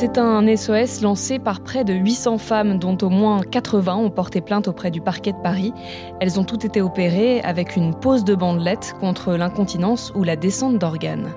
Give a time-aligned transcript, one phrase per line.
[0.00, 4.40] C'est un SOS lancé par près de 800 femmes, dont au moins 80 ont porté
[4.40, 5.72] plainte auprès du parquet de Paris.
[6.20, 10.78] Elles ont toutes été opérées avec une pose de bandelettes contre l'incontinence ou la descente
[10.78, 11.34] d'organes.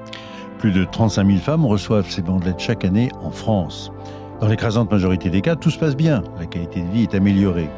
[0.59, 3.91] Plus de 35 000 femmes reçoivent ces bandelettes chaque année en France.
[4.41, 7.69] Dans l'écrasante majorité des cas, tout se passe bien, la qualité de vie est améliorée.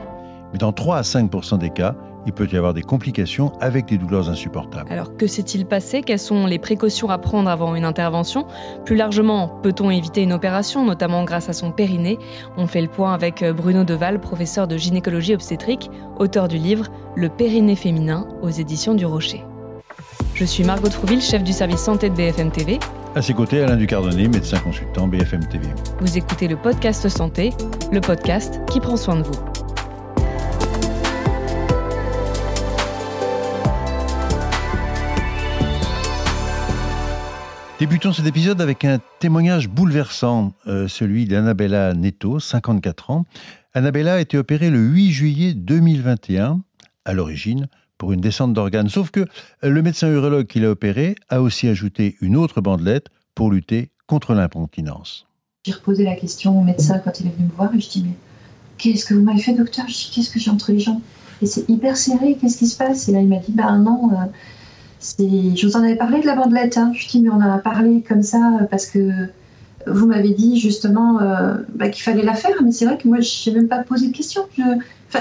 [0.52, 1.95] Mais dans 3 à 5% des cas,
[2.25, 4.91] il peut y avoir des complications avec des douleurs insupportables.
[4.91, 6.01] Alors que s'est-il passé?
[6.01, 8.45] Quelles sont les précautions à prendre avant une intervention?
[8.85, 12.20] Plus largement, peut-on éviter une opération, notamment grâce à son périnée?
[12.57, 17.29] On fait le point avec Bruno Deval, professeur de gynécologie obstétrique, auteur du livre Le
[17.29, 19.43] périnée féminin aux éditions du Rocher.
[20.34, 22.79] Je suis Margot Trouville, chef du service santé de BFM TV.
[23.15, 25.67] À ses côtés, Alain Ducardonnet, médecin consultant BFM TV.
[25.99, 27.51] Vous écoutez le podcast Santé,
[27.91, 29.52] le podcast qui prend soin de vous.
[37.83, 43.25] Débutons cet épisode avec un témoignage bouleversant, euh, celui d'Annabella Netto, 54 ans.
[43.73, 46.62] Annabella a été opérée le 8 juillet 2021,
[47.03, 47.67] à l'origine,
[47.98, 48.87] pour une descente d'organes.
[48.87, 49.25] Sauf que
[49.62, 54.34] le médecin urologue qui l'a opérée a aussi ajouté une autre bandelette pour lutter contre
[54.34, 55.27] l'incontinence.
[55.65, 58.03] J'ai reposé la question au médecin quand il est venu me voir et je dis
[58.03, 58.15] Mais
[58.77, 59.87] qu'est-ce que vous m'avez fait, docteur?
[59.87, 61.01] Qu'est-ce que j'ai entre les jambes
[61.41, 63.09] Et c'est hyper serré, qu'est-ce qui se passe?
[63.09, 64.09] Et là, il m'a dit Bah non.
[65.03, 66.78] Je vous en avais parlé de la bandelette.
[66.78, 66.91] Hein.
[66.96, 69.09] Je dis, mais on en a parlé comme ça parce que
[69.85, 72.56] vous m'avez dit justement euh, bah, qu'il fallait la faire.
[72.63, 74.44] Mais c'est vrai que moi, je n'ai même pas posé de questions.
[74.57, 74.63] Je,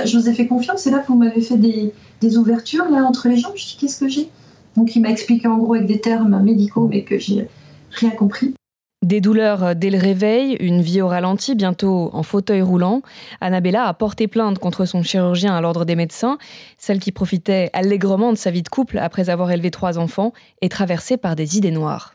[0.04, 0.86] je vous ai fait confiance.
[0.86, 3.54] Et là, vous m'avez fait des, des, ouvertures là, entre les jambes.
[3.56, 4.28] Je dis, qu'est-ce que j'ai?
[4.76, 7.48] Donc, il m'a expliqué en gros avec des termes médicaux, mais que j'ai
[7.90, 8.54] rien compris.
[9.02, 13.02] Des douleurs dès le réveil, une vie au ralenti, bientôt en fauteuil roulant.
[13.40, 16.38] Annabella a porté plainte contre son chirurgien à l'ordre des médecins,
[16.78, 20.68] celle qui profitait allègrement de sa vie de couple après avoir élevé trois enfants et
[20.68, 22.14] traversée par des idées noires.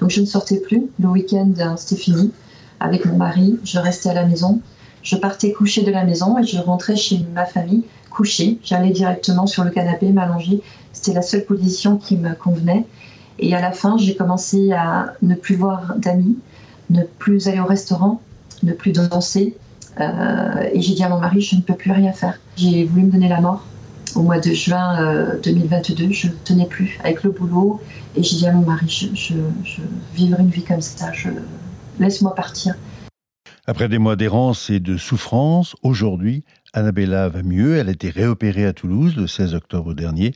[0.00, 0.90] Donc je ne sortais plus.
[1.00, 2.30] Le week-end, hein, c'était fini.
[2.78, 4.60] Avec mon mari, je restais à la maison.
[5.02, 8.58] Je partais coucher de la maison et je rentrais chez ma famille coucher.
[8.62, 10.60] J'allais directement sur le canapé, m'allonger.
[10.92, 12.84] C'était la seule position qui me convenait.
[13.38, 16.38] Et à la fin, j'ai commencé à ne plus voir d'amis,
[16.90, 18.20] ne plus aller au restaurant,
[18.62, 19.56] ne plus danser.
[20.00, 22.38] Euh, et j'ai dit à mon mari, je ne peux plus rien faire.
[22.56, 23.64] J'ai voulu me donner la mort.
[24.14, 27.80] Au mois de juin 2022, euh, je ne tenais plus avec le boulot.
[28.16, 29.34] Et j'ai dit à mon mari, je,
[29.64, 29.82] je,
[30.14, 31.28] vivrai une vie comme ça, je,
[32.00, 32.74] laisse-moi partir.
[33.66, 37.76] Après des mois d'errance et de souffrance, aujourd'hui, Annabella va mieux.
[37.76, 40.32] Elle a été réopérée à Toulouse le 16 octobre dernier.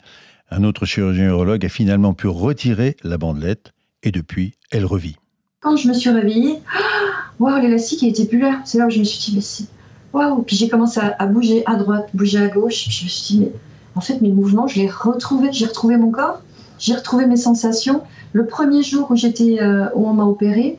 [0.54, 5.16] Un autre chirurgien urologue a finalement pu retirer la bandelette et depuis, elle revit.
[5.60, 6.58] Quand je me suis réveillée,
[7.38, 8.60] waouh, l'élastique était plus là.
[8.66, 9.64] C'est là où je me suis dit, mais c'est
[10.12, 10.42] waouh.
[10.42, 12.86] Puis j'ai commencé à, bouger à droite, bouger à gauche.
[12.90, 13.52] je me suis dit, mais
[13.94, 15.54] en fait, mes mouvements, je les retrouvais.
[15.54, 16.42] J'ai retrouvé mon corps,
[16.78, 18.02] j'ai retrouvé mes sensations.
[18.34, 20.78] Le premier jour où j'étais, euh, où on m'a opéré,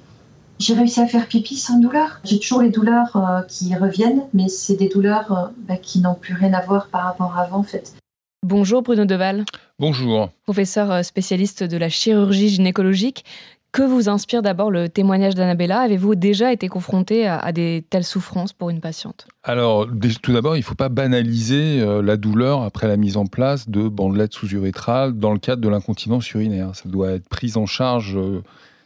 [0.60, 2.20] j'ai réussi à faire pipi sans douleur.
[2.26, 6.14] J'ai toujours les douleurs euh, qui reviennent, mais c'est des douleurs euh, bah, qui n'ont
[6.14, 7.96] plus rien à voir par rapport à avant, en fait.
[8.44, 9.46] Bonjour Bruno Deval.
[9.80, 10.30] Bonjour.
[10.44, 13.24] Professeur euh, spécialiste de la chirurgie gynécologique.
[13.72, 15.80] Que vous inspire d'abord le témoignage d'Annabella?
[15.80, 19.28] Avez-vous déjà été confronté à, des telles souffrances pour une patiente?
[19.44, 19.88] Alors,
[20.22, 23.70] tout d'abord, il ne faut pas banaliser euh, la douleur après la mise en place
[23.70, 26.75] de bandelettes sous-urétrales dans le cadre de l'incontinence urinaire.
[26.75, 28.44] Ça doit être pris en charge euh,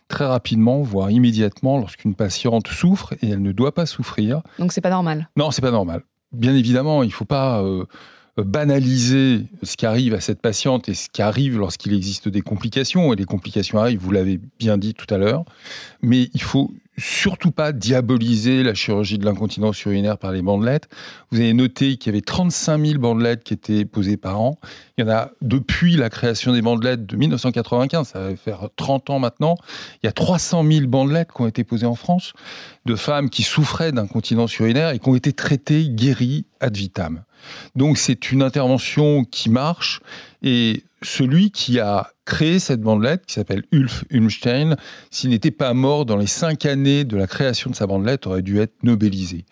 [0.08, 4.44] très rapidement, voire immédiatement, lorsqu'une patiente souffre et elle ne doit pas souffrir.
[4.60, 5.30] Donc, c'est pas normal?
[5.36, 6.04] Non, c'est pas normal.
[6.32, 7.64] Bien évidemment, il ne faut pas
[8.44, 13.14] banaliser ce qui arrive à cette patiente et ce qui arrive lorsqu'il existe des complications.
[13.14, 15.44] Et les complications arrivent, vous l'avez bien dit tout à l'heure.
[16.02, 20.88] Mais il faut surtout pas diaboliser la chirurgie de l'incontinence urinaire par les bandelettes.
[21.32, 24.60] Vous avez noté qu'il y avait 35 000 bandelettes qui étaient posées par an.
[24.98, 29.12] Il y en a depuis la création des bandelettes de 1995, ça va faire 30
[29.12, 29.56] ans maintenant.
[30.02, 32.34] Il y a 300 000 bandelettes qui ont été posées en France
[32.86, 37.22] de femmes qui souffraient d'incontinence urinaire et qui ont été traitées, guéries ad vitam.
[37.76, 40.02] Donc c'est une intervention qui marche
[40.42, 44.76] et celui qui a créé cette bandelette, qui s'appelle Ulf Ulmstein,
[45.12, 48.42] s'il n'était pas mort dans les cinq années de la création de sa bandelette, aurait
[48.42, 49.46] dû être nobelisé.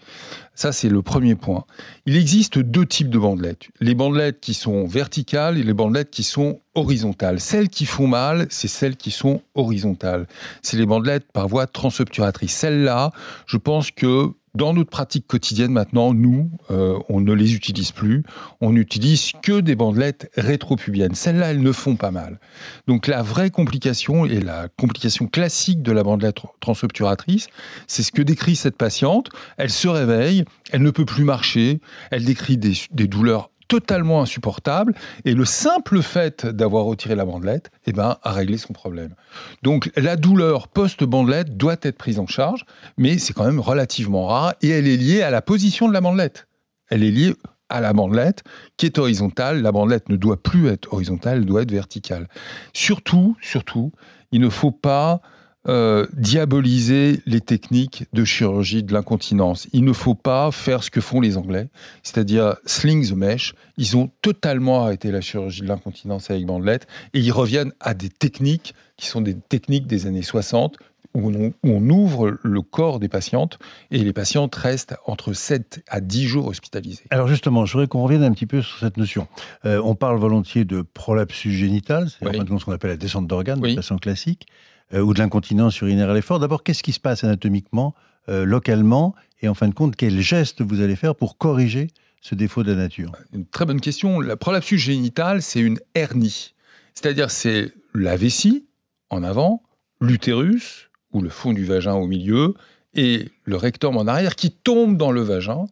[0.55, 1.65] Ça, c'est le premier point.
[2.05, 3.67] Il existe deux types de bandelettes.
[3.79, 7.39] Les bandelettes qui sont verticales et les bandelettes qui sont horizontales.
[7.39, 10.27] Celles qui font mal, c'est celles qui sont horizontales.
[10.61, 12.53] C'est les bandelettes par voie transobturatrice.
[12.53, 13.11] Celles-là,
[13.45, 18.23] je pense que dans notre pratique quotidienne maintenant, nous, euh, on ne les utilise plus.
[18.61, 21.15] On n'utilise que des bandelettes rétropubiennes.
[21.15, 22.39] Celles-là, elles ne font pas mal.
[22.87, 27.47] Donc la vraie complication et la complication classique de la bandelette transobturatrice,
[27.87, 29.29] c'est ce que décrit cette patiente.
[29.57, 31.79] Elle se réveille, elle ne peut plus marcher,
[32.11, 34.93] elle décrit des, des douleurs totalement insupportable.
[35.25, 39.15] Et le simple fait d'avoir retiré la bandelette eh ben, a réglé son problème.
[39.63, 42.65] Donc la douleur post-bandelette doit être prise en charge,
[42.97, 46.01] mais c'est quand même relativement rare et elle est liée à la position de la
[46.01, 46.47] bandelette.
[46.89, 47.33] Elle est liée
[47.69, 48.43] à la bandelette
[48.77, 49.61] qui est horizontale.
[49.61, 52.27] La bandelette ne doit plus être horizontale, elle doit être verticale.
[52.73, 53.91] Surtout, surtout,
[54.31, 55.21] il ne faut pas
[55.67, 59.67] euh, diaboliser les techniques de chirurgie de l'incontinence.
[59.73, 61.69] Il ne faut pas faire ce que font les Anglais,
[62.03, 63.53] c'est-à-dire sling the mesh.
[63.77, 68.09] Ils ont totalement arrêté la chirurgie de l'incontinence avec bandelette et ils reviennent à des
[68.09, 70.77] techniques qui sont des techniques des années 60
[71.15, 73.57] où on, ouvre le corps des patientes
[73.89, 77.05] et les patientes restent entre 7 à 10 jours hospitalisées.
[77.09, 79.27] Alors justement, je voudrais qu'on revienne un petit peu sur cette notion.
[79.63, 83.75] Euh, on parle volontiers de prolapsus génital, c'est ce qu'on appelle la descente d'organes, de
[83.75, 84.47] façon classique.
[84.93, 86.39] Euh, ou de l'incontinence urinaire à l'effort.
[86.39, 87.95] D'abord, qu'est-ce qui se passe anatomiquement,
[88.29, 91.87] euh, localement, et en fin de compte, quel geste vous allez faire pour corriger
[92.21, 93.11] ce défaut de la nature?
[93.33, 94.19] Une très bonne question.
[94.19, 96.53] La prolapsus génitale, c'est une hernie.
[96.93, 98.67] C'est-à-dire, c'est la vessie
[99.09, 99.63] en avant,
[100.01, 102.53] l'utérus, ou le fond du vagin au milieu,
[102.93, 105.65] et le rectum en arrière qui tombe dans le vagin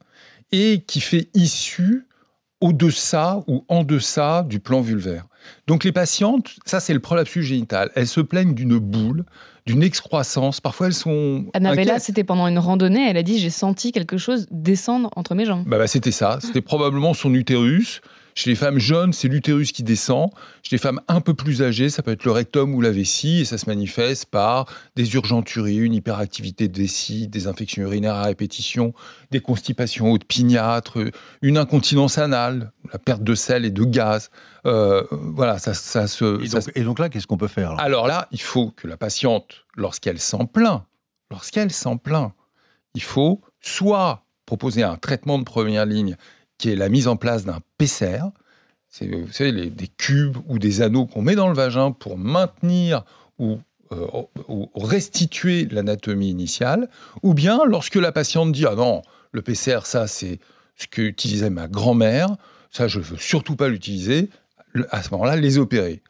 [0.51, 2.07] et qui fait issue
[2.61, 5.27] au-deçà ou en deçà du plan vulvaire.
[5.67, 9.25] Donc les patientes, ça c'est le prolapsus génital, elles se plaignent d'une boule,
[9.65, 11.45] d'une excroissance, parfois elles sont...
[11.53, 15.45] Annabella, c'était pendant une randonnée, elle a dit j'ai senti quelque chose descendre entre mes
[15.45, 15.63] jambes.
[15.65, 18.01] Bah, bah c'était ça, c'était probablement son utérus
[18.35, 20.29] chez les femmes jeunes, c'est l'utérus qui descend.
[20.63, 23.41] Chez les femmes un peu plus âgées, ça peut être le rectum ou la vessie,
[23.41, 24.65] et ça se manifeste par
[24.95, 28.93] des urgenturies, une hyperactivité de vessie, des infections urinaires à répétition,
[29.31, 30.99] des constipations hautes pignâtres,
[31.41, 34.29] une incontinence anale, la perte de sel et de gaz.
[34.65, 36.77] Euh, voilà, ça, se.
[36.77, 40.19] Et donc, là, qu'est-ce qu'on peut faire Alors là, il faut que la patiente, lorsqu'elle
[40.19, 40.83] s'en plaint,
[41.29, 42.31] lorsqu'elle s'en plaint,
[42.95, 46.15] il faut soit proposer un traitement de première ligne
[46.63, 48.23] qui est la mise en place d'un PCR.
[48.87, 53.03] C'est vous savez, des cubes ou des anneaux qu'on met dans le vagin pour maintenir
[53.37, 53.59] ou,
[53.91, 54.07] euh,
[54.73, 56.89] restituer l'anatomie initiale.
[57.21, 59.01] Ou bien lorsque la patiente dit Ah non,
[59.33, 60.39] le PCR, ça c'est
[60.77, 62.29] ce qu'utilisait ma grand-mère,
[62.71, 64.29] ça je ne veux surtout pas l'utiliser,
[64.89, 66.01] à ce moment-là, les opérer.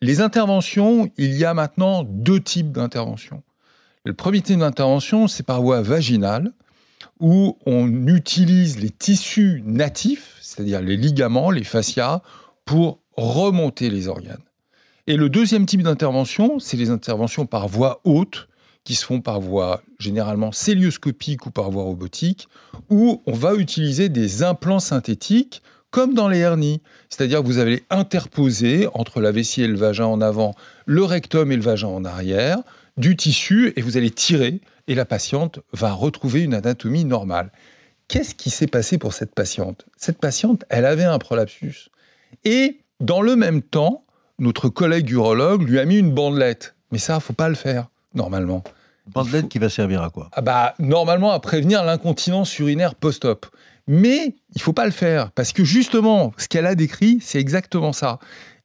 [0.00, 3.42] Les interventions, il y a maintenant deux types d'interventions.
[4.06, 6.52] Le premier type d'intervention, c'est par voie vaginale
[7.18, 12.22] où on utilise les tissus natifs, c'est-à-dire les ligaments, les fascias,
[12.64, 14.42] pour remonter les organes.
[15.06, 18.48] Et le deuxième type d'intervention, c'est les interventions par voie haute,
[18.84, 22.48] qui se font par voie généralement célioscopique ou par voie robotique,
[22.88, 26.80] où on va utiliser des implants synthétiques comme dans les hernies.
[27.08, 30.54] C'est-à-dire que vous allez interposer entre la vessie et le vagin en avant,
[30.86, 32.58] le rectum et le vagin en arrière,
[32.96, 37.52] du tissu et vous allez tirer et la patiente va retrouver une anatomie normale.
[38.08, 39.86] Qu'est-ce qui s'est passé pour cette patiente?
[39.96, 41.90] Cette patiente, elle avait un prolapsus.
[42.44, 44.04] Et dans le même temps,
[44.38, 46.74] notre collègue urologue lui a mis une bandelette.
[46.90, 48.64] Mais ça, faut pas le faire, normalement.
[49.06, 50.28] Bandelette qui va servir à quoi?
[50.32, 53.46] Ah bah, Normalement, à prévenir l'incontinence urinaire post-op.
[53.86, 57.92] Mais il faut pas le faire, parce que justement, ce qu'elle a décrit, c'est exactement
[57.92, 58.18] ça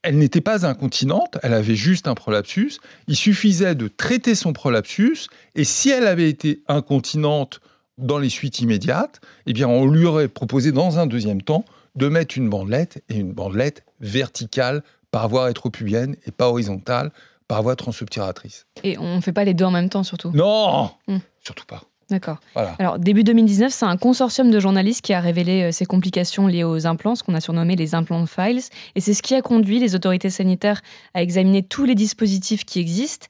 [0.05, 2.79] elle n'était pas incontinente, elle avait juste un prolapsus.
[3.07, 7.59] Il suffisait de traiter son prolapsus, et si elle avait été incontinente
[7.97, 11.65] dans les suites immédiates, eh bien, on lui aurait proposé dans un deuxième temps
[11.95, 17.11] de mettre une bandelette, et une bandelette verticale par voie rétropubienne et pas horizontale
[17.47, 18.67] par voie transobturatrice.
[18.83, 20.31] Et on ne fait pas les deux en même temps, surtout?
[20.31, 21.17] Non hmm.
[21.41, 21.83] Surtout pas.
[22.09, 22.37] D'accord.
[22.55, 26.63] Alors, début 2019, c'est un consortium de journalistes qui a révélé euh, ces complications liées
[26.63, 28.61] aux implants, ce qu'on a surnommé les implants files.
[28.93, 30.81] Et c'est ce qui a conduit les autorités sanitaires
[31.15, 33.25] à examiner tous les dispositifs qui existent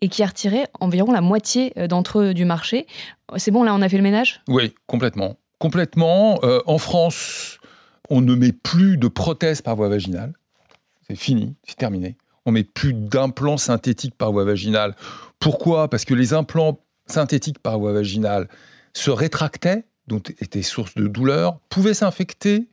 [0.00, 2.86] et qui a retiré environ la moitié euh, d'entre eux du marché.
[3.36, 4.42] C'est bon, là, on a fait le ménage?
[4.48, 5.36] Oui, complètement.
[5.58, 6.38] Complètement.
[6.44, 7.58] Euh, en France,
[8.10, 10.34] on ne met plus de prothèses par voie vaginale.
[11.08, 12.16] C'est fini, c'est terminé.
[12.46, 14.94] On met plus d'implants synthétiques par voie vaginale.
[15.40, 15.88] Pourquoi?
[15.88, 16.78] Parce que les implants
[17.10, 18.48] synthétique par voie vaginale
[18.92, 22.68] se rétractait, donc était source de douleur, pouvait s'infecter,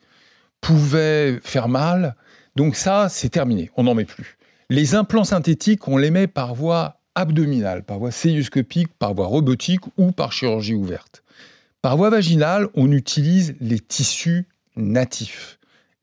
[0.61, 2.15] pouvait faire mal.
[2.55, 4.37] Donc ça, c'est terminé, on n'en met plus.
[4.69, 9.81] Les implants synthétiques, on les met par voie abdominale, par voie célioscopique, par voie robotique
[9.97, 11.23] ou par chirurgie ouverte.
[11.81, 15.56] Par voie vaginale, on utilise les tissus natifs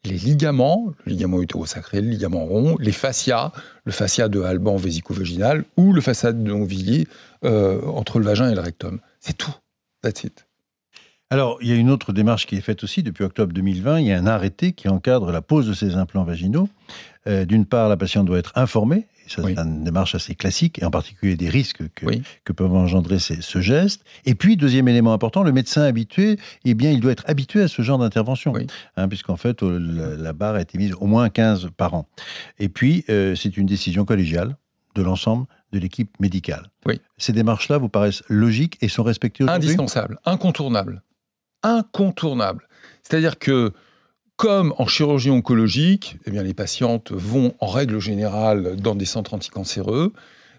[0.05, 3.53] les ligaments, le ligament utérosacré, le ligament rond, les fascias,
[3.85, 7.07] le fascia de Alban vésico-vaginal ou le fascia de Longvilliers
[7.45, 9.01] euh, entre le vagin et le rectum.
[9.21, 9.55] C'est tout.
[10.03, 10.47] That's it.
[11.31, 14.01] Alors, il y a une autre démarche qui est faite aussi depuis octobre 2020.
[14.01, 16.69] Il y a un arrêté qui encadre la pose de ces implants vaginaux.
[17.27, 20.85] Euh, d'une part, la patiente doit être informée ça, c'est une démarche assez classique, et
[20.85, 22.07] en particulier des risques que,
[22.45, 24.05] que peuvent engendrer ces, ce geste.
[24.25, 27.69] Et puis, deuxième élément important, le médecin habitué, eh bien, il doit être habitué à
[27.69, 28.55] ce genre d'intervention,
[28.97, 32.09] hein, puisqu'en fait, la, barre a été mise au moins 15 par an.
[32.59, 34.57] Et puis, euh, c'est une décision collégiale
[34.95, 36.71] de l'ensemble de l'équipe médicale.
[36.87, 37.01] Oui.
[37.19, 39.69] Ces démarches-là vous paraissent logiques et sont respectées aujourd'hui?
[39.69, 41.03] Indispensables, incontournables.
[41.63, 42.69] Incontournables.
[43.03, 43.73] C'est-à-dire que
[44.37, 49.35] comme en chirurgie oncologique, eh bien, les patientes vont en règle générale dans des centres
[49.35, 50.13] anticancéreux.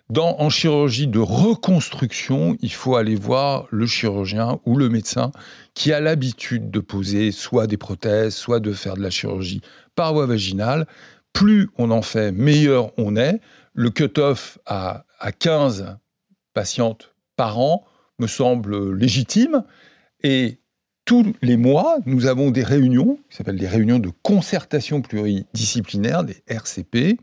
[0.09, 5.31] Dans, en chirurgie de reconstruction, il faut aller voir le chirurgien ou le médecin
[5.73, 9.61] qui a l'habitude de poser soit des prothèses, soit de faire de la chirurgie
[9.95, 10.85] par voie vaginale.
[11.33, 13.41] Plus on en fait, meilleur on est.
[13.73, 15.97] Le cut-off à, à 15
[16.53, 17.83] patientes par an
[18.19, 19.63] me semble légitime.
[20.23, 20.59] Et
[21.05, 26.43] tous les mois, nous avons des réunions, qui s'appellent des réunions de concertation pluridisciplinaire, des
[26.47, 27.19] RCP,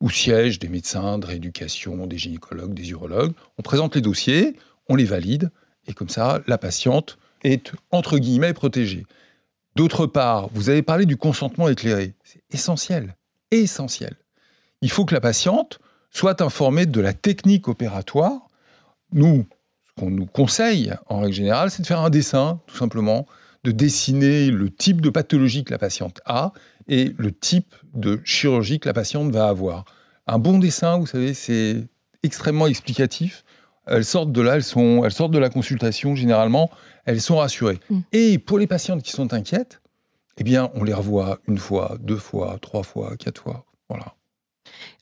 [0.00, 3.32] où siègent des médecins de rééducation, des gynécologues, des urologues.
[3.58, 4.56] On présente les dossiers,
[4.88, 5.50] on les valide,
[5.86, 9.04] et comme ça, la patiente est, entre guillemets, protégée.
[9.76, 12.14] D'autre part, vous avez parlé du consentement éclairé.
[12.24, 13.14] C'est essentiel,
[13.50, 14.16] essentiel.
[14.80, 15.80] Il faut que la patiente
[16.10, 18.48] soit informée de la technique opératoire.
[19.12, 19.46] Nous,
[19.98, 23.26] qu'on nous conseille, en règle générale, c'est de faire un dessin, tout simplement,
[23.64, 26.52] de dessiner le type de pathologie que la patiente a
[26.86, 29.84] et le type de chirurgie que la patiente va avoir.
[30.26, 31.86] Un bon dessin, vous savez, c'est
[32.22, 33.44] extrêmement explicatif.
[33.86, 36.70] Elles sortent de là, elles, sont, elles sortent de la consultation, généralement,
[37.04, 37.80] elles sont rassurées.
[37.90, 38.00] Mm.
[38.12, 39.80] Et pour les patientes qui sont inquiètes,
[40.36, 43.64] eh bien, on les revoit une fois, deux fois, trois fois, quatre fois.
[43.88, 44.14] Voilà.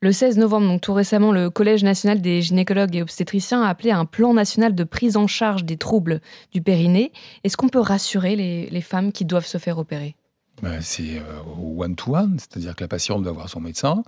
[0.02, 3.90] Le 16 novembre, donc tout récemment, le Collège national des gynécologues et obstétriciens a appelé
[3.90, 6.20] un plan national de prise en charge des troubles
[6.52, 7.12] du périnée.
[7.44, 10.14] Est-ce qu'on peut rassurer les, femmes qui doivent se faire opérer?
[10.62, 11.22] Ben, C'est
[11.76, 14.02] one-to-one, c'est-à-dire que la patiente va voir son médecin.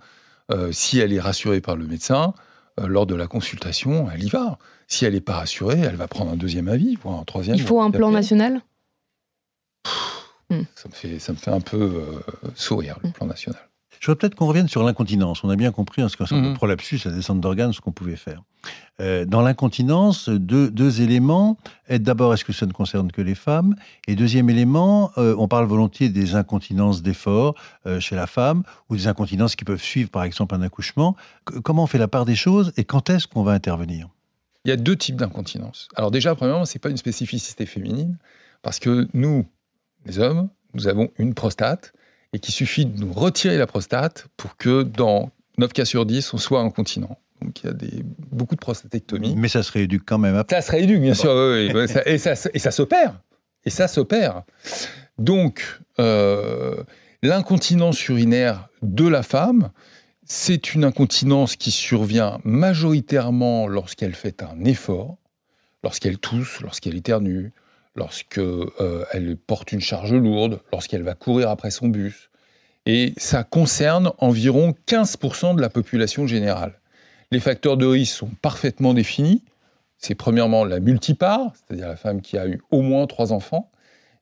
[0.51, 2.33] Euh, si elle est rassurée par le médecin,
[2.81, 4.59] euh, lors de la consultation, elle y va.
[4.87, 7.57] Si elle n'est pas rassurée, elle va prendre un deuxième avis, voire un troisième.
[7.57, 8.61] Il faut un plan national?
[10.51, 12.21] Ça, me fait, ça me fait un peu euh,
[12.55, 13.13] sourire, le hmm.
[13.13, 13.68] plan national.
[14.01, 15.45] Je voudrais peut-être qu'on revienne sur l'incontinence.
[15.45, 16.55] On a bien compris en ce qui concerne le mhm.
[16.55, 18.43] prolapsus, la descente d'organes, ce qu'on pouvait faire.
[19.01, 21.57] Euh, dans l'incontinence, deux, deux, éléments.
[21.89, 23.77] D'abord, est-ce que ça ne concerne que les femmes?
[24.07, 27.55] Et deuxième élément, euh, on parle volontiers des incontinences d'effort
[27.87, 31.17] euh, chez la femme ou des incontinences qui peuvent suivre, par exemple, un accouchement.
[31.45, 34.09] comment on fait la part des choses et quand est-ce qu'on va intervenir?
[34.65, 35.89] Il y a deux types d'incontinence.
[35.95, 38.19] Alors déjà, premièrement, ce n'est pas une spécificité féminine
[38.63, 39.47] parce que nous,
[40.05, 41.93] les hommes, nous avons une prostate
[42.33, 46.35] et qu'il suffit de nous retirer la prostate pour que dans 9 cas sur 10,
[46.35, 47.19] on soit incontinent.
[47.43, 49.35] Donc il y a des, beaucoup de prostatectomies.
[49.37, 50.61] Mais ça se rééduque quand même après.
[50.61, 51.71] Ça se rééduque, bien sûr, oui,
[52.07, 53.21] et ça, et ça s'opère.
[53.65, 54.43] Et ça s'opère.
[55.19, 56.83] Donc, euh,
[57.23, 59.71] l'incontinence urinaire de la femme,
[60.25, 65.17] c'est une incontinence qui survient majoritairement lorsqu'elle fait un effort,
[65.83, 67.53] lorsqu'elle tousse, lorsqu'elle éternue,
[67.99, 68.45] lorsqu'elle
[68.81, 72.31] euh, porte une charge lourde, lorsqu'elle va courir après son bus.
[72.87, 76.81] Et ça concerne environ 15% de la population générale.
[77.31, 79.45] Les facteurs de risque sont parfaitement définis.
[79.99, 83.71] C'est premièrement la multipart, c'est-à-dire la femme qui a eu au moins trois enfants.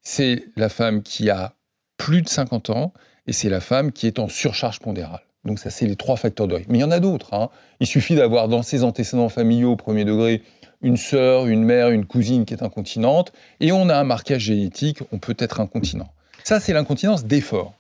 [0.02, 1.54] C'est la femme qui a
[1.97, 2.92] plus de 50 ans
[3.26, 5.23] et c'est la femme qui est en surcharge pondérale.
[5.45, 6.68] Donc ça, c'est les trois facteurs de risque.
[6.68, 7.35] Mais il y en a d'autres.
[7.35, 7.50] Hein.
[7.78, 10.42] Il suffit d'avoir dans ses antécédents familiaux au premier degré
[10.83, 15.00] une sœur, une mère, une cousine qui est incontinente, et on a un marquage génétique,
[15.12, 16.09] on peut être incontinent.
[16.45, 17.75] Ça, c'est l'incontinence d'effort.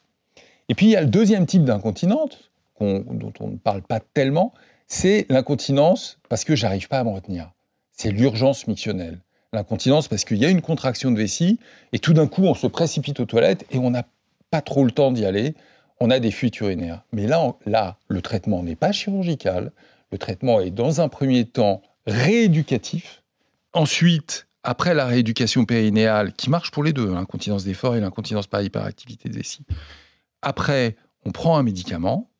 [0.68, 2.50] Et puis, il y a le deuxième type d'incontinence,
[2.80, 4.52] dont on ne parle pas tellement,
[4.88, 7.50] c'est l'incontinence parce que j'arrive pas à me retenir.
[7.92, 9.20] C'est l'urgence mictionnelle.
[9.52, 11.58] L'incontinence parce qu'il y a une contraction de vessie,
[11.92, 14.04] et tout d'un coup, on se précipite aux toilettes et on n'a
[14.50, 15.54] pas trop le temps d'y aller.
[16.00, 17.02] On a des fuites urinaires.
[17.12, 19.72] Mais là, là le traitement n'est pas chirurgical.
[20.12, 23.22] Le traitement est dans un premier temps rééducatif.
[23.72, 28.46] Ensuite, après la rééducation périnéale, qui marche pour les deux, l'incontinence hein, d'effort et l'incontinence
[28.46, 29.64] par hyperactivité de vessie.
[30.42, 32.30] Après, on prend un médicament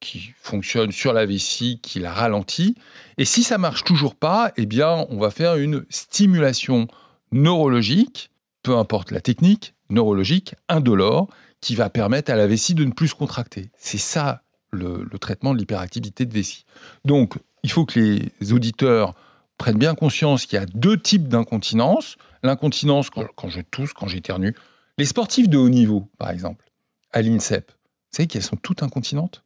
[0.00, 2.76] qui fonctionne sur la vessie, qui la ralentit.
[3.18, 6.86] Et si ça marche toujours pas, eh bien, on va faire une stimulation
[7.32, 8.30] neurologique,
[8.62, 11.28] peu importe la technique, neurologique, indolore,
[11.60, 13.70] qui va permettre à la vessie de ne plus se contracter.
[13.76, 16.64] C'est ça le, traitement de l'hyperactivité de vessie.
[17.04, 19.14] Donc, il faut que les auditeurs
[19.58, 22.16] prennent bien conscience qu'il y a deux types d'incontinence.
[22.42, 24.54] L'incontinence quand, je tousse, quand j'éternue.
[24.96, 26.64] Les sportifs de haut niveau, par exemple,
[27.12, 29.44] à l'INSEP, vous savez qu'elles sont toutes incontinentes?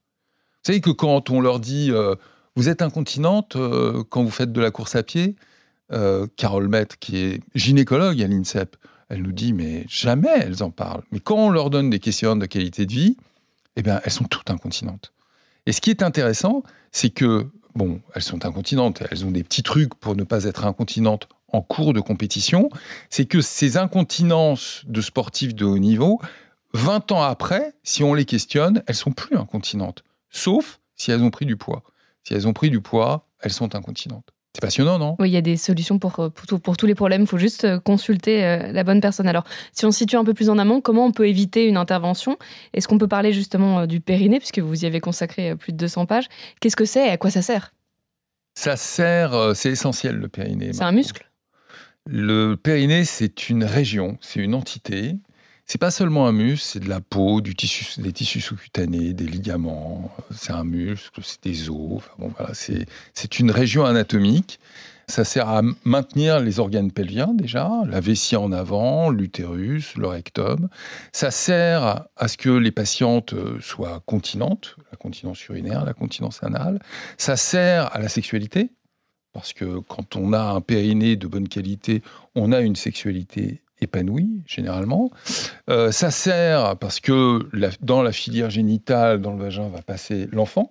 [0.62, 2.14] Vous savez que quand on leur dit euh,
[2.54, 5.36] vous êtes incontinente euh, quand vous faites de la course à pied,
[5.92, 8.76] euh, Carole Maître, qui est gynécologue à l'INSEP,
[9.08, 11.02] elle nous dit mais jamais elles en parlent.
[11.10, 13.16] Mais quand on leur donne des questions de qualité de vie,
[13.76, 15.12] eh bien elles sont toutes incontinentes.
[15.66, 19.62] Et ce qui est intéressant, c'est que, bon, elles sont incontinentes, elles ont des petits
[19.62, 22.70] trucs pour ne pas être incontinentes en cours de compétition,
[23.10, 26.20] c'est que ces incontinences de sportifs de haut niveau,
[26.74, 31.30] 20 ans après, si on les questionne, elles sont plus incontinentes, sauf si elles ont
[31.30, 31.82] pris du poids.
[32.24, 34.32] Si elles ont pris du poids, elles sont incontinentes.
[34.54, 35.16] C'est passionnant, non?
[35.18, 37.22] Oui, il y a des solutions pour, euh, pour, tous les problèmes.
[37.22, 39.26] Il faut juste euh, consulter euh, la bonne personne.
[39.26, 41.78] Alors, si on se situe un peu plus en amont, comment on peut éviter une
[41.78, 42.36] intervention?
[42.74, 46.04] Est-ce qu'on peut parler justement du périnée, puisque vous y avez consacré plus de 200
[46.04, 46.26] pages?
[46.60, 47.72] Qu'est-ce que c'est et à quoi ça sert?
[48.54, 50.74] Ça sert, c'est essentiel le périnée.
[50.74, 51.30] C'est un muscle?
[52.06, 55.16] Le périnée, c'est une région, c'est une entité
[55.66, 60.52] c'est pas seulement un muscle, c'est de la peau, des tissus sous-cutanés, des ligaments, c'est
[60.52, 62.02] un muscle, c'est des os.
[62.18, 64.58] bon, voilà, c'est une région anatomique.
[65.08, 70.68] Ça sert à maintenir les organes pelviens déjà, la vessie en avant, l'utérus, le rectum.
[71.12, 76.42] Ça sert à ce que les patientes euh, soient continentes, la continence urinaire, la continence
[76.42, 76.78] anale.
[77.18, 78.70] Ça sert à la sexualité,
[79.32, 82.02] parce que quand on a un périnée de bonne qualité,
[82.34, 85.10] on a une sexualité épanoui, généralement.
[85.68, 87.48] Euh, ça sert parce que
[87.80, 90.70] dans la filière génitale, dans le vagin, va passer l'enfant.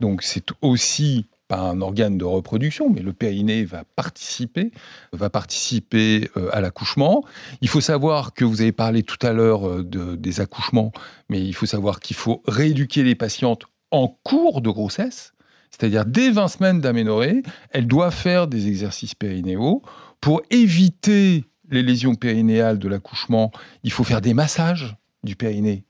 [0.00, 4.70] Donc c'est aussi pas un organe de reproduction, mais le périnée va participer,
[5.12, 7.24] va participer euh, à l'accouchement.
[7.60, 10.92] Il faut savoir que vous avez parlé tout à l'heure euh, de, des accouchements,
[11.28, 15.32] mais il faut savoir qu'il faut rééduquer les patientes en cours de grossesse,
[15.70, 19.82] c'est-à-dire dès 20 semaines d'aménorrhée, elles doivent faire des exercices périnéaux
[20.20, 23.52] pour éviter les lésions périnéales de l'accouchement,
[23.84, 25.84] il faut faire des massages du périnée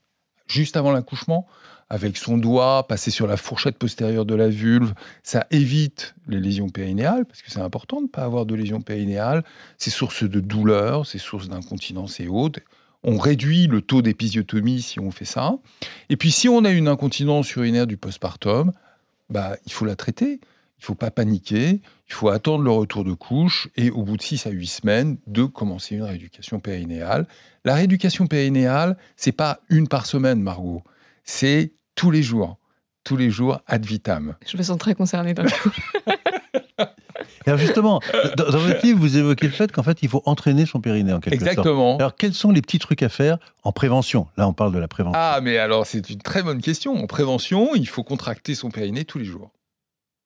[0.51, 1.47] juste avant l'accouchement,
[1.89, 4.93] avec son doigt, passer sur la fourchette postérieure de la vulve.
[5.23, 8.81] Ça évite les lésions périnéales, parce que c'est important de ne pas avoir de lésions
[8.81, 9.43] périnéales.
[9.77, 12.59] C'est source de douleur, c'est source d'incontinence et autres.
[13.03, 15.55] On réduit le taux d'épisiotomie si on fait ça.
[16.09, 18.71] Et puis si on a une incontinence urinaire du postpartum,
[19.29, 20.39] bah, il faut la traiter.
[20.81, 24.17] Il ne faut pas paniquer, il faut attendre le retour de couche et au bout
[24.17, 27.27] de 6 à 8 semaines, de commencer une rééducation périnéale.
[27.65, 30.81] La rééducation périnéale, c'est pas une par semaine, Margot,
[31.23, 32.57] c'est tous les jours.
[33.03, 34.33] Tous les jours, ad vitam.
[34.43, 35.69] Je me sens très concernée d'un coup.
[37.45, 37.99] Alors justement,
[38.35, 41.19] dans, votre livre, vous évoquez le fait qu'en fait, il faut entraîner son périnée en
[41.19, 41.51] quelque sorte.
[41.51, 41.97] Exactement.
[41.97, 44.25] Alors quels sont les petits trucs à faire en prévention?
[44.35, 45.19] Là, on parle de la prévention.
[45.21, 46.95] Ah, mais alors c'est une très bonne question.
[46.95, 49.51] En prévention, il faut contracter son périnée tous les jours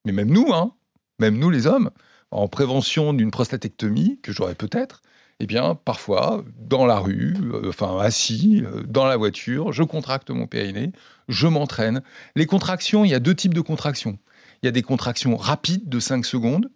[0.06, 0.74] mais même nous, hein,
[1.20, 1.90] même nous les hommes,
[2.32, 5.02] en prévention d'une prostatectomie, que j'aurais peut-être,
[5.40, 10.30] eh bien, parfois, dans la rue, euh, enfin, assis, euh, dans la voiture, je contracte
[10.30, 10.92] mon périnée,
[11.28, 12.02] je m'entraîne.
[12.36, 14.18] Les contractions, il y a deux types de contractions.
[14.64, 16.70] Il y a des contractions rapides de 5 secondes,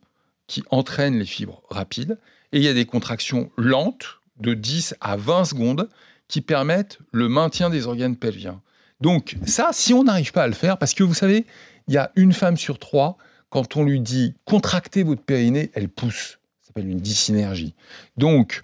[0.47, 2.17] qui entraînent les fibres rapides,
[2.51, 5.89] et il y a des contractions lentes de 10 à 20 secondes,
[6.27, 8.61] qui permettent le maintien des organes pelviens.
[9.01, 11.45] Donc ça, si on n'arrive pas à le faire, parce que vous savez,
[11.89, 13.17] il y a une femme sur trois,
[13.49, 16.37] quand on lui dit contractez votre périnée, elle pousse.
[16.61, 17.73] Ça s'appelle une dysynergie.
[18.15, 18.63] Donc,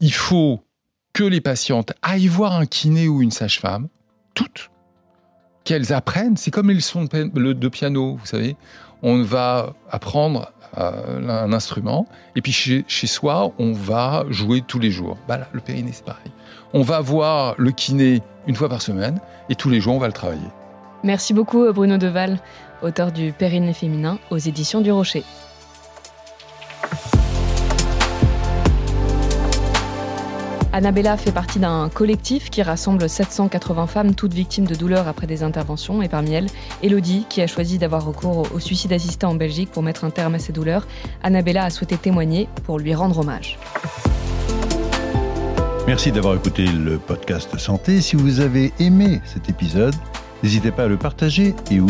[0.00, 0.64] il faut
[1.12, 3.88] que les patientes aillent voir un kiné ou une sage-femme,
[4.32, 4.70] toutes,
[5.64, 6.38] qu'elles apprennent.
[6.38, 8.56] C'est comme les leçons de piano, vous savez.
[9.02, 14.90] On va apprendre euh, un instrument, et puis chez, soi, on va jouer tous les
[14.90, 15.18] jours.
[15.28, 16.32] Bah le périnée, c'est pareil.
[16.72, 20.06] On va voir le kiné une fois par semaine, et tous les jours, on va
[20.06, 20.48] le travailler.
[21.04, 22.38] Merci beaucoup Bruno Deval,
[22.82, 25.22] auteur du Périnée féminin aux éditions du Rocher.
[30.72, 35.42] Annabella fait partie d'un collectif qui rassemble 780 femmes, toutes victimes de douleurs après des
[35.42, 36.48] interventions, et parmi elles,
[36.82, 40.34] Elodie, qui a choisi d'avoir recours au suicide assisté en Belgique pour mettre un terme
[40.36, 40.86] à ses douleurs.
[41.22, 43.58] Annabella a souhaité témoigner pour lui rendre hommage.
[45.86, 48.00] Merci d'avoir écouté le podcast Santé.
[48.00, 49.94] Si vous avez aimé cet épisode,
[50.44, 51.86] N'hésitez pas à le partager et ou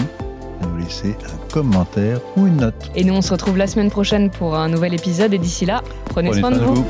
[0.63, 2.93] à nous laisser un commentaire ou une note.
[2.95, 5.35] Et nous, on se retrouve la semaine prochaine pour un nouvel épisode.
[5.35, 6.87] Et d'ici là, prenez, soin, de vous.